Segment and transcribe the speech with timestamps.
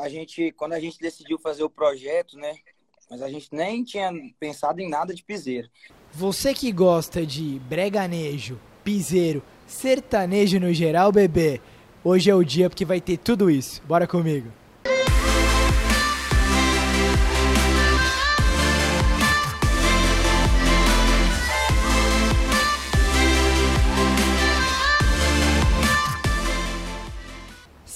[0.00, 2.54] a gente, quando a gente decidiu fazer o projeto, né?
[3.10, 5.68] Mas a gente nem tinha pensado em nada de piseiro.
[6.12, 11.60] Você que gosta de breganejo, piseiro, sertanejo no geral, bebê,
[12.02, 13.82] hoje é o dia porque vai ter tudo isso.
[13.82, 14.50] Bora comigo.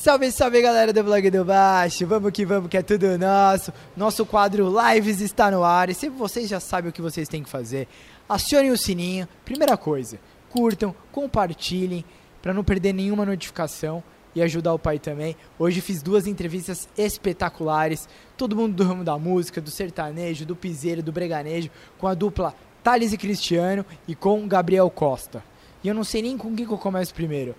[0.04, 3.72] Salve, salve galera do Blog do Baixo, vamos que vamos que é tudo nosso.
[3.96, 7.42] Nosso quadro Lives está no ar e se vocês já sabem o que vocês têm
[7.42, 7.88] que fazer,
[8.28, 9.26] acionem o sininho.
[9.46, 12.04] Primeira coisa, curtam, compartilhem
[12.42, 14.04] para não perder nenhuma notificação
[14.34, 15.34] e ajudar o pai também.
[15.58, 21.02] Hoje fiz duas entrevistas espetaculares, todo mundo do ramo da música, do sertanejo, do piseiro,
[21.02, 25.42] do breganejo, com a dupla Thales e Cristiano e com Gabriel Costa.
[25.82, 27.54] E eu não sei nem com quem que eu começo primeiro.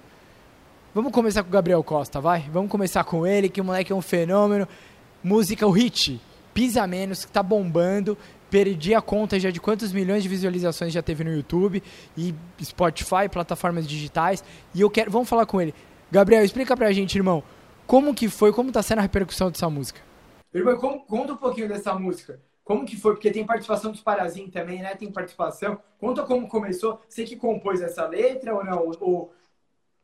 [0.95, 2.45] Vamos começar com o Gabriel Costa, vai?
[2.49, 4.65] Vamos começar com ele, que o moleque é um fenômeno.
[5.21, 6.21] Música, o hit,
[6.53, 8.17] Pisa Menos, que tá bombando.
[8.49, 11.83] Perdi a conta já de quantos milhões de visualizações já teve no YouTube
[12.17, 14.41] e Spotify, plataformas digitais.
[14.73, 15.11] E eu quero.
[15.11, 15.75] Vamos falar com ele.
[16.09, 17.43] Gabriel, explica pra gente, irmão,
[17.85, 19.99] como que foi, como tá sendo a repercussão dessa música?
[20.53, 22.39] Irmão, conta um pouquinho dessa música.
[22.63, 23.15] Como que foi?
[23.15, 24.95] Porque tem participação dos Parazim também, né?
[24.95, 25.77] Tem participação.
[25.99, 27.01] Conta como começou.
[27.09, 28.93] Você que compôs essa letra ou não?
[29.01, 29.33] Ou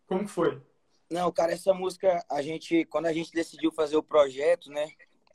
[0.06, 0.60] como que foi?
[1.12, 4.90] Não, cara, essa música, a gente, quando a gente decidiu fazer o projeto, né?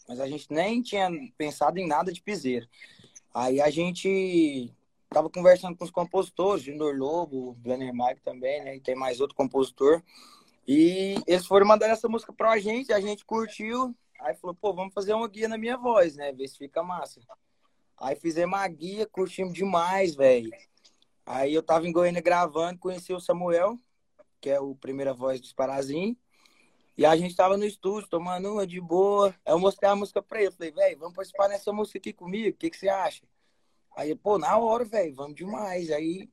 [0.08, 2.66] Mas a gente nem tinha pensado em nada de piseiro.
[3.34, 4.72] Aí a gente
[5.10, 8.76] tava conversando com os compositores, Junior Lobo, Brenner Mike também, né?
[8.76, 10.02] E tem mais outro compositor.
[10.66, 13.94] E eles foram mandando essa música pra gente, a gente curtiu.
[14.18, 16.32] Aí falou, pô, vamos fazer uma guia na minha voz, né?
[16.32, 17.20] Ver se fica massa.
[17.98, 20.50] Aí fizemos a guia, curtimos demais, velho.
[21.26, 23.78] Aí eu tava em Goiânia gravando, conheci o Samuel,
[24.46, 26.16] que é o primeira voz dos Parazim.
[26.96, 29.34] E a gente tava no estúdio, tomando uma de boa.
[29.44, 30.52] Aí eu mostrei a música pra ele.
[30.52, 32.50] Falei, velho, vamos participar dessa música aqui comigo?
[32.50, 33.24] O que, que você acha?
[33.96, 35.90] Aí, pô, na hora, velho, vamos demais.
[35.90, 36.30] Aí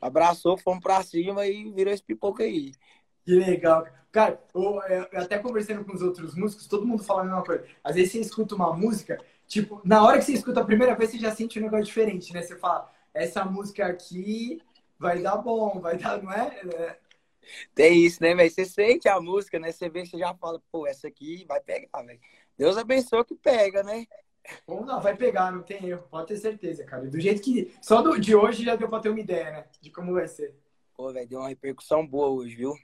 [0.00, 2.70] abraçou, fomos pra cima e virou esse pipoca aí.
[3.24, 3.84] Que legal.
[4.12, 7.66] Cara, eu, eu, até conversando com os outros músicos, todo mundo fala a mesma coisa.
[7.82, 11.10] Às vezes você escuta uma música, tipo, na hora que você escuta a primeira vez,
[11.10, 12.42] você já sente um negócio diferente, né?
[12.42, 14.62] Você fala, essa música aqui
[14.96, 16.96] vai dar bom, vai dar, não é?
[17.46, 18.50] É tem isso, né, velho?
[18.50, 19.72] Você sente a música, né?
[19.72, 22.20] Você vê, você já fala, pô, essa aqui vai pegar, velho.
[22.58, 24.06] Deus abençoe que pega, né?
[24.66, 27.04] Ou não, vai pegar, não tem erro, pode ter certeza, cara.
[27.06, 27.74] Do jeito que.
[27.82, 29.64] Só do, de hoje já deu pra ter uma ideia, né?
[29.80, 30.54] De como vai ser.
[30.96, 32.74] Pô, velho, deu uma repercussão boa hoje, viu?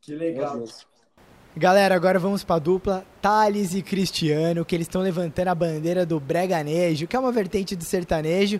[0.00, 0.64] Que legal.
[1.54, 6.18] Galera, agora vamos pra dupla Thales e Cristiano, que eles estão levantando a bandeira do
[6.18, 8.58] breganejo, que é uma vertente do sertanejo.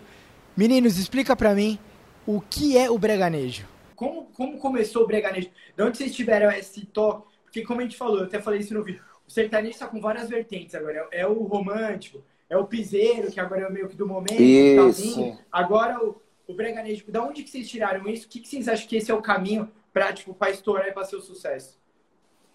[0.55, 1.79] Meninos, explica pra mim
[2.25, 3.67] o que é o breganejo.
[4.03, 5.49] Como, como começou o breganejo?
[5.77, 7.25] De onde vocês tiveram esse toque?
[7.45, 10.01] Porque, como a gente falou, eu até falei isso no vídeo, o sertanejo está com
[10.01, 11.07] várias vertentes agora.
[11.09, 15.37] É o romântico, é o piseiro, que agora é meio que do momento, isso.
[15.49, 17.05] Agora o, o breganejo.
[17.07, 18.25] Da onde que vocês tiraram isso?
[18.25, 21.05] O que, que vocês acham que esse é o caminho para tipo, estourar e para
[21.05, 21.79] ser o sucesso?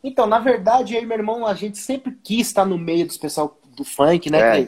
[0.04, 3.58] Então, na verdade, aí, meu irmão, a gente sempre quis estar no meio dos pessoal
[3.74, 4.66] do funk, né, é.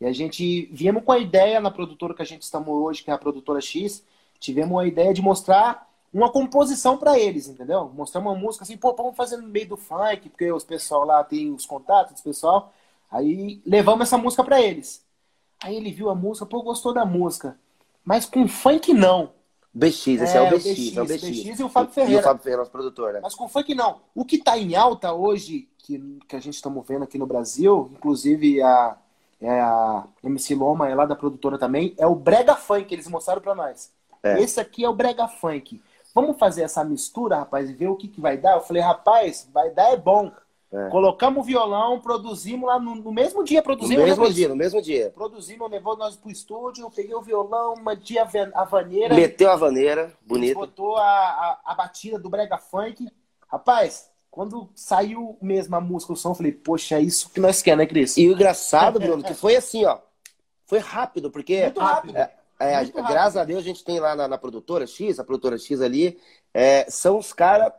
[0.00, 3.10] E a gente viemos com a ideia na produtora que a gente estamos hoje, que
[3.10, 4.04] é a produtora X,
[4.38, 7.90] tivemos a ideia de mostrar uma composição para eles, entendeu?
[7.94, 11.24] Mostrar uma música assim, pô, vamos fazer no meio do funk, porque os pessoal lá
[11.24, 12.72] tem os contatos do pessoal.
[13.10, 15.04] Aí levamos essa música para eles.
[15.62, 17.56] Aí ele viu a música, pô, gostou da música.
[18.04, 19.30] Mas com funk não.
[19.74, 21.20] BX, esse é, é o BX, BX, é o BX.
[21.22, 22.20] BX e o Fábio Ferreira.
[22.20, 23.20] E o Fábio Ferreira, nosso produtor, né?
[23.22, 24.00] Mas com funk não.
[24.14, 25.98] O que tá em alta hoje, que,
[26.28, 28.96] que a gente estamos vendo aqui no Brasil, inclusive a,
[29.40, 33.40] é a MC Loma é lá da produtora também, é o Brega Funk, eles mostraram
[33.40, 33.90] para nós.
[34.22, 34.40] É.
[34.40, 35.80] Esse aqui é o Brega Funk.
[36.14, 38.56] Vamos fazer essa mistura, rapaz, e ver o que, que vai dar?
[38.56, 40.30] Eu falei, rapaz, vai dar é bom.
[40.72, 40.88] É.
[40.88, 44.02] Colocamos o violão, produzimos lá no, no mesmo dia, produzimos.
[44.02, 45.10] No mesmo dia, no mesmo dia.
[45.10, 49.14] Produzimos, levou nós pro estúdio, peguei o violão, uma dia a vaneira.
[49.14, 50.54] Meteu a vaneira, bonito.
[50.54, 53.06] Botou a, a, a, batida do brega funk.
[53.46, 57.60] Rapaz, quando saiu mesmo a música, o som, eu falei, poxa, é isso que nós
[57.60, 58.16] queremos, né, Cris?
[58.16, 59.98] E o engraçado, Bruno, que foi assim, ó.
[60.64, 61.64] Foi rápido, porque...
[61.64, 62.16] Muito rápido.
[62.16, 62.32] É,
[62.64, 65.80] é, graças a Deus a gente tem lá na, na produtora X, a produtora X
[65.80, 66.18] ali,
[66.52, 67.72] é, são os caras,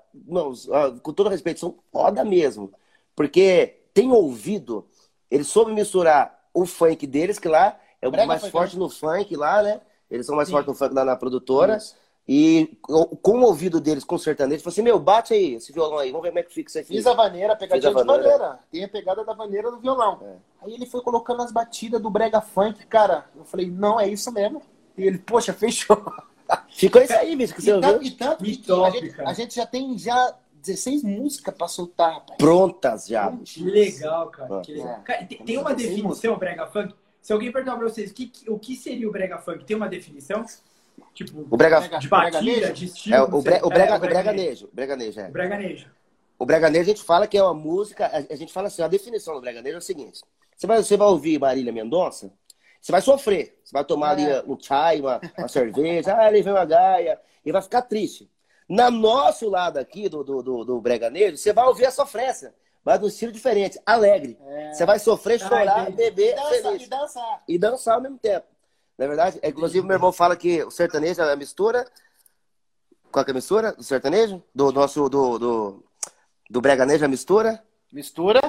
[1.02, 2.72] com todo respeito, são foda mesmo.
[3.16, 4.88] Porque tem ouvido,
[5.30, 9.36] eles soube misturar o funk deles, que lá é o Brega mais forte no funk
[9.36, 9.82] lá, né?
[10.10, 11.78] Eles são mais fortes no funk lá na produtora.
[11.78, 11.96] Isso.
[12.28, 12.78] E
[13.22, 16.10] com o ouvido deles, com o sertanejo, falou assim: Meu, bate aí esse violão aí,
[16.10, 16.88] vamos ver como é que fica isso aqui.
[16.88, 18.22] Fiz a vaneira, a pegadinha a vaneira.
[18.22, 18.60] de vaneira.
[18.72, 20.20] Tem a pegada da vaneira do violão.
[20.22, 20.36] É.
[20.62, 23.26] Aí ele foi colocando as batidas do brega funk, cara.
[23.36, 24.62] Eu falei: Não, é isso mesmo.
[24.98, 25.98] E ele, poxa, fechou.
[26.70, 28.02] Ficou isso aí, bicho, que você ouviu.
[28.02, 32.38] E tanto, e a, gente, a gente já tem já 16 músicas pra soltar, rapaz.
[32.38, 33.32] Prontas já.
[33.44, 34.62] Que legal, cara.
[34.62, 35.00] Que legal.
[35.00, 35.02] É.
[35.04, 36.94] Cara, tem, tem uma definição, brega funk?
[37.22, 39.88] Se alguém perguntar pra vocês o que, o que seria o brega funk, tem uma
[39.88, 40.46] definição?
[41.14, 43.16] Tipo, o brega, de batida, de estilo.
[43.16, 44.66] É, o, bre, o, brega, é, o breganejo.
[44.66, 45.28] O breganejo, é.
[45.28, 45.88] O breganejo.
[46.40, 49.34] O breganejo a gente fala que é uma música, a, gente fala assim, a definição
[49.36, 50.22] do breganejo é o seguinte.
[50.56, 52.32] Você vai, você vai ouvir Marília Mendonça,
[52.84, 53.58] você vai sofrer.
[53.64, 54.40] Você vai tomar é.
[54.40, 58.30] ali um chai, uma, uma cerveja, ah, ele veio uma gaia, e vai ficar triste.
[58.68, 62.54] Na nosso lado aqui do, do, do, do breganejo, você vai ouvir a sofrência
[62.84, 64.38] mas um estilo diferente, alegre.
[64.46, 64.74] É.
[64.74, 66.76] Você vai sofrer, chorar, beber, e dançar.
[66.76, 67.44] E dançar.
[67.48, 68.46] E dançar ao mesmo tempo.
[68.98, 71.90] Na é verdade, é, inclusive meu irmão fala que o sertanejo é a mistura.
[73.12, 74.44] Qual que é a mistura do sertanejo?
[74.54, 75.84] Do nosso, do, do,
[76.50, 77.64] do breganejo, a mistura?
[77.92, 78.42] Mistura.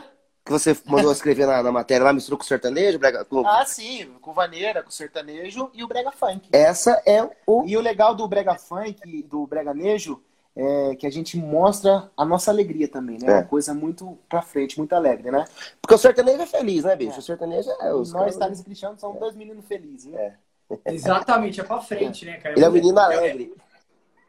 [0.45, 2.99] Que você mandou escrever na, na matéria lá, mistura com o sertanejo?
[2.99, 3.47] Brega, com...
[3.47, 6.51] Ah, sim, com vaneira, com sertanejo e o brega funk.
[6.53, 7.65] Essa é o...
[7.65, 10.23] E o legal do brega funk, do breganejo,
[10.55, 13.27] é, que a gente mostra a nossa alegria também, né?
[13.27, 13.35] É.
[13.37, 15.47] Uma coisa muito pra frente, muito alegre, né?
[15.81, 17.17] Porque o sertanejo é feliz, né, bicho?
[17.17, 17.19] É.
[17.19, 17.95] O sertanejo é.
[17.95, 20.37] Os Nós, Thales e Cristiano, são dois meninos felizes, né?
[20.85, 20.93] É.
[20.93, 22.55] Exatamente, é pra frente, né, cara?
[22.55, 23.55] Ele é um menino alegre.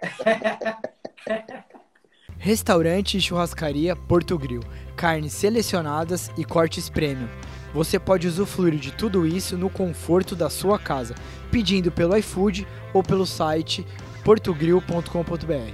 [2.46, 4.62] Restaurante e churrascaria Porto Grill.
[4.96, 7.28] Carnes selecionadas e cortes premium.
[7.74, 11.16] Você pode usufruir de tudo isso no conforto da sua casa,
[11.50, 13.84] pedindo pelo iFood ou pelo site
[14.24, 15.74] portogrill.com.br.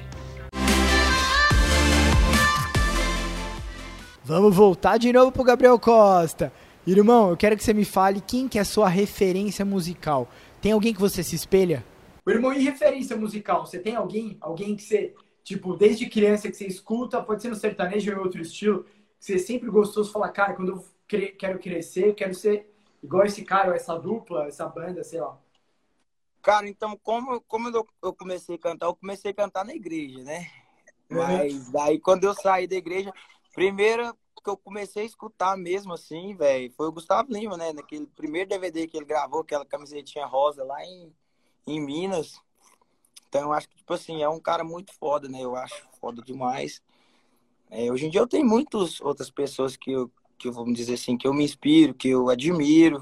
[4.23, 6.53] Vamos voltar de novo pro Gabriel Costa.
[6.87, 10.29] Irmão, eu quero que você me fale quem que é a sua referência musical.
[10.61, 11.83] Tem alguém que você se espelha?
[12.25, 13.65] Irmão, e referência musical?
[13.65, 14.37] Você tem alguém?
[14.39, 18.21] Alguém que você, tipo, desde criança que você escuta, pode ser no sertanejo ou em
[18.21, 22.15] outro estilo, que você sempre gostou, de falar, cara, quando eu cre quero crescer, eu
[22.15, 22.73] quero ser
[23.03, 25.39] igual esse cara, ou essa dupla, essa banda, sei lá.
[26.41, 30.49] Cara, então, como, como eu comecei a cantar, eu comecei a cantar na igreja, né?
[31.09, 31.17] Uhum.
[31.17, 33.13] Mas daí, quando eu saí da igreja,
[33.53, 37.71] primeira que eu comecei a escutar mesmo assim, velho, foi o Gustavo Lima, né?
[37.73, 41.13] Naquele primeiro DVD que ele gravou, aquela camisetinha rosa lá em,
[41.67, 42.41] em Minas.
[43.31, 45.41] Então eu acho que, tipo assim, é um cara muito foda, né?
[45.41, 46.81] Eu acho foda demais.
[47.69, 50.95] É, hoje em dia eu tenho muitas outras pessoas que eu, que eu, vamos dizer
[50.95, 53.01] assim, que eu me inspiro, que eu admiro,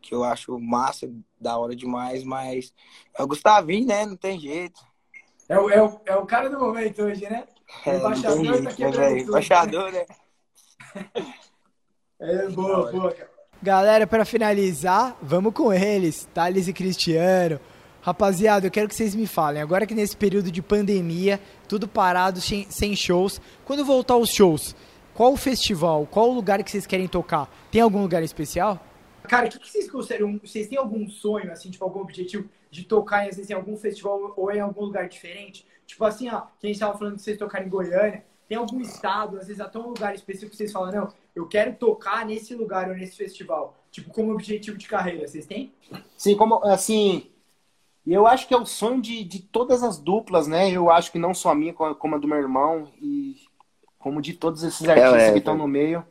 [0.00, 1.08] que eu acho massa,
[1.40, 2.74] da hora demais, mas
[3.16, 4.04] é o Gustavinho, né?
[4.04, 4.80] Não tem jeito.
[5.48, 7.46] É o, é o, é o cara do momento hoje, né?
[7.86, 10.06] O é, embaixador tá quebrando né, Embaixador, né?
[12.24, 13.16] É, boa, boa,
[13.60, 17.58] Galera, para finalizar, vamos com eles, Thales e Cristiano.
[18.02, 22.40] Rapaziada, eu quero que vocês me falem, agora que nesse período de pandemia, tudo parado,
[22.40, 24.74] sem shows, quando voltar os shows,
[25.14, 27.48] qual o festival, qual o lugar que vocês querem tocar?
[27.70, 28.84] Tem algum lugar especial?
[29.22, 30.36] Cara, o que, que, vocês consideram?
[30.42, 34.34] Vocês têm algum sonho, assim, tipo, algum objetivo de tocar às vezes, em algum festival
[34.36, 35.64] ou em algum lugar diferente?
[35.86, 38.80] Tipo assim, ó, que a gente tava falando que vocês tocarem em Goiânia, tem algum
[38.80, 42.52] estado, às vezes até um lugar específico que vocês falam, não, eu quero tocar nesse
[42.56, 45.72] lugar ou nesse festival, tipo, como objetivo de carreira, vocês têm?
[46.16, 47.30] Sim, como, assim,
[48.06, 50.70] eu acho que é o sonho de, de todas as duplas, né?
[50.70, 53.36] Eu acho que não só a minha, como a do meu irmão e
[53.98, 55.58] como de todos esses artistas é, é, que estão é.
[55.58, 56.04] no meio.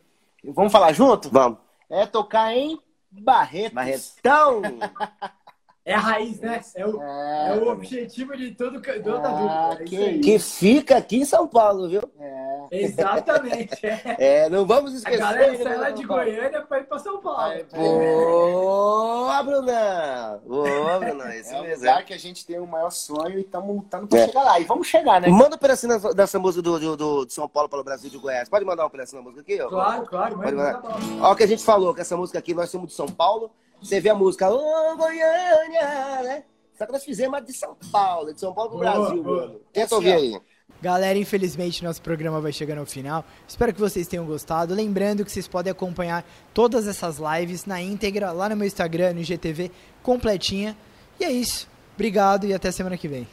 [0.44, 1.30] Vamos falar junto?
[1.30, 1.60] Vamos.
[1.90, 2.80] É tocar em
[3.12, 3.74] Barretos.
[3.74, 4.62] Barretão!
[5.84, 6.62] É a raiz, né?
[6.76, 9.78] É o, é, é o objetivo de todo toda ah, dupla.
[9.82, 12.04] É que, que, fica aqui em São Paulo, viu?
[12.20, 12.52] É.
[12.72, 13.84] Exatamente.
[13.86, 14.16] É.
[14.46, 14.50] é.
[14.50, 15.22] não vamos esquecer.
[15.22, 17.66] A galera sai lá de Goiânia para ir para São Paulo.
[17.74, 20.40] Boa, Bruna!
[20.46, 21.36] Boa, Bruna.
[21.36, 21.78] Isso é mesmo.
[21.78, 24.28] lugar que a gente tem o maior sonho e estamos lutando para é.
[24.28, 24.60] chegar lá.
[24.60, 25.30] E vamos chegar, né?
[25.30, 28.20] Manda um pedacinho dessa música do, do, do, de São Paulo para o Brasil de
[28.20, 28.48] Goiás.
[28.48, 29.58] Pode mandar um pedacinho da música aqui?
[29.68, 30.38] Claro, claro.
[30.38, 30.80] Pode mandar.
[31.20, 33.52] Olha o que a gente falou, que essa música aqui, nós somos de São Paulo.
[33.82, 36.44] Você vê a música, ô oh, Goiânia, né?
[36.78, 39.48] Só que nós fizemos a de São Paulo, de São Paulo pro Brasil, boa.
[39.48, 39.60] mano.
[39.72, 40.42] Tenta ouvir aí.
[40.82, 43.24] Galera, infelizmente nosso programa vai chegando ao final.
[43.48, 44.74] Espero que vocês tenham gostado.
[44.74, 49.20] Lembrando que vocês podem acompanhar todas essas lives na íntegra lá no meu Instagram, no
[49.20, 49.72] IGTV,
[50.02, 50.76] completinha.
[51.20, 51.70] E é isso.
[51.94, 53.28] Obrigado e até semana que vem.